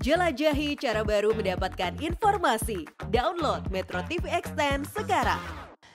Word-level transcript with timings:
Jelajahi 0.00 0.80
cara 0.80 1.04
baru 1.04 1.36
mendapatkan 1.36 1.92
informasi. 2.00 2.88
Download 3.12 3.60
Metro 3.68 4.00
TV 4.08 4.32
Extend 4.32 4.88
sekarang. 4.96 5.36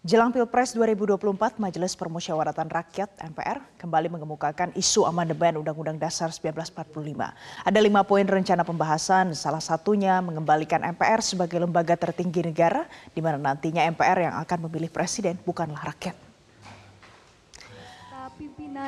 Jelang 0.00 0.32
Pilpres 0.32 0.72
2024, 0.72 1.60
Majelis 1.60 1.92
Permusyawaratan 1.92 2.72
Rakyat 2.72 3.12
(MPR) 3.20 3.60
kembali 3.76 4.08
mengemukakan 4.08 4.72
isu 4.72 5.04
amandemen 5.04 5.60
Undang-Undang 5.60 6.00
Dasar 6.00 6.32
1945. 6.32 7.36
Ada 7.60 7.76
lima 7.84 8.00
poin 8.00 8.24
rencana 8.24 8.64
pembahasan, 8.64 9.36
salah 9.36 9.60
satunya 9.60 10.16
mengembalikan 10.24 10.80
MPR 10.80 11.20
sebagai 11.20 11.60
lembaga 11.60 11.92
tertinggi 11.92 12.40
negara, 12.40 12.88
di 13.12 13.20
mana 13.20 13.36
nantinya 13.36 13.84
MPR 13.84 14.32
yang 14.32 14.34
akan 14.40 14.64
memilih 14.64 14.88
presiden 14.88 15.36
bukanlah 15.44 15.92
rakyat. 15.92 16.29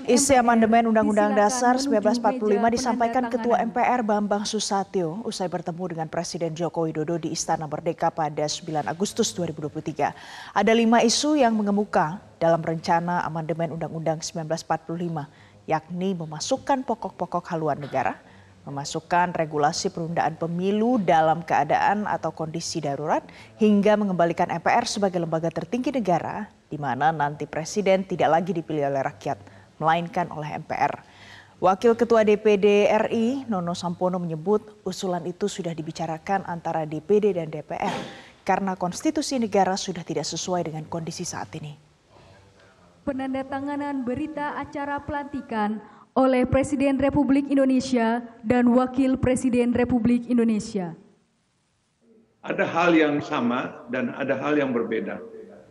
Isi 0.09 0.33
amandemen 0.33 0.89
Undang-Undang 0.89 1.37
Dasar 1.37 1.77
1945 1.77 2.41
disampaikan 2.73 3.29
Ketua 3.29 3.61
MPR 3.61 4.01
Bambang 4.01 4.49
Susatyo 4.49 5.21
usai 5.29 5.53
bertemu 5.53 5.93
dengan 5.93 6.09
Presiden 6.09 6.57
Joko 6.57 6.89
Widodo 6.89 7.21
di 7.21 7.29
Istana 7.37 7.69
Merdeka 7.69 8.09
pada 8.09 8.49
9 8.49 8.89
Agustus 8.89 9.37
2023. 9.37 10.17
Ada 10.57 10.73
lima 10.73 11.05
isu 11.05 11.37
yang 11.37 11.53
mengemuka 11.53 12.25
dalam 12.41 12.65
rencana 12.65 13.21
amandemen 13.29 13.77
Undang-Undang 13.77 14.25
1945, 14.25 15.29
yakni 15.69 16.17
memasukkan 16.17 16.89
pokok-pokok 16.89 17.53
haluan 17.53 17.77
negara, 17.77 18.17
memasukkan 18.65 19.37
regulasi 19.37 19.93
penundaan 19.93 20.41
pemilu 20.41 20.97
dalam 20.97 21.45
keadaan 21.45 22.09
atau 22.09 22.33
kondisi 22.33 22.81
darurat, 22.81 23.21
hingga 23.61 24.01
mengembalikan 24.01 24.49
MPR 24.49 24.89
sebagai 24.89 25.21
lembaga 25.21 25.53
tertinggi 25.53 25.93
negara, 25.93 26.49
di 26.73 26.81
mana 26.81 27.13
nanti 27.13 27.45
presiden 27.45 28.09
tidak 28.09 28.33
lagi 28.33 28.57
dipilih 28.57 28.89
oleh 28.89 29.05
rakyat 29.05 29.37
melainkan 29.77 30.33
oleh 30.33 30.57
MPR. 30.65 31.05
Wakil 31.61 31.93
Ketua 31.95 32.25
DPD 32.25 32.89
RI 33.07 33.45
Nono 33.47 33.77
Sampono 33.77 34.17
menyebut 34.17 34.81
usulan 34.89 35.23
itu 35.29 35.53
sudah 35.53 35.77
dibicarakan 35.77 36.49
antara 36.49 36.89
DPD 36.89 37.37
dan 37.37 37.53
DPR 37.53 37.93
karena 38.43 38.73
konstitusi 38.75 39.37
negara 39.37 39.77
sudah 39.77 40.01
tidak 40.01 40.25
sesuai 40.25 40.73
dengan 40.73 40.89
kondisi 40.89 41.29
saat 41.29 41.53
ini. 41.61 41.77
Penandatanganan 43.05 44.03
berita 44.03 44.57
acara 44.59 44.99
pelantikan 45.05 45.79
oleh 46.17 46.49
Presiden 46.49 46.99
Republik 46.99 47.47
Indonesia 47.53 48.25
dan 48.43 48.73
Wakil 48.73 49.21
Presiden 49.21 49.77
Republik 49.77 50.27
Indonesia. 50.27 50.97
Ada 52.43 52.67
hal 52.67 52.91
yang 52.99 53.23
sama 53.23 53.87
dan 53.87 54.11
ada 54.19 54.35
hal 54.35 54.59
yang 54.59 54.75
berbeda. 54.75 55.23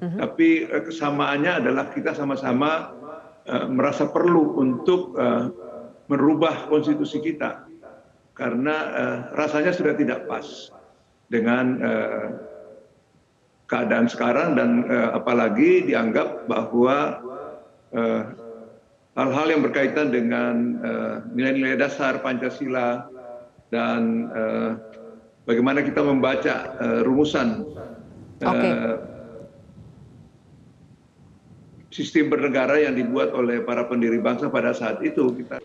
Mhm. 0.01 0.17
Tapi 0.17 0.49
eh, 0.65 0.83
kesamaannya 0.83 1.61
adalah 1.61 1.93
kita 1.93 2.17
sama-sama 2.17 3.01
Eh, 3.41 3.65
merasa 3.65 4.05
perlu 4.05 4.53
untuk 4.61 5.17
uh, 5.17 5.49
merubah 6.05 6.69
konstitusi 6.69 7.17
kita 7.17 7.65
karena 8.37 8.75
rasanya 9.35 9.73
sudah 9.73 9.95
tidak 9.95 10.27
pas 10.27 10.71
dengan 11.31 11.77
keadaan 13.69 14.07
sekarang 14.11 14.55
dan 14.59 14.87
apalagi 15.13 15.87
dianggap 15.87 16.47
bahwa 16.51 17.21
hal-hal 19.13 19.47
yang 19.51 19.61
berkaitan 19.63 20.11
dengan 20.11 20.79
nilai-nilai 21.31 21.79
dasar 21.79 22.19
Pancasila 22.19 23.07
dan 23.71 24.31
bagaimana 25.47 25.79
kita 25.85 26.03
membaca 26.03 26.75
rumusan 27.07 27.67
okay 28.41 29.10
sistem 31.91 32.31
bernegara 32.31 32.79
yang 32.79 32.95
dibuat 32.95 33.35
oleh 33.35 33.61
para 33.61 33.85
pendiri 33.85 34.17
bangsa 34.23 34.47
pada 34.47 34.71
saat 34.71 35.03
itu 35.03 35.31
kita 35.35 35.59